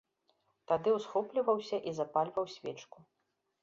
[0.71, 3.09] Тады ўсхопліваўся і запальваў свечку.